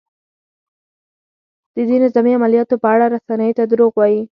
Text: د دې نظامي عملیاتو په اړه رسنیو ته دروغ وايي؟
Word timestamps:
د 1.75 1.77
دې 1.89 1.97
نظامي 2.03 2.31
عملیاتو 2.37 2.75
په 2.83 2.87
اړه 2.93 3.05
رسنیو 3.15 3.57
ته 3.57 3.63
دروغ 3.71 3.91
وايي؟ 3.97 4.21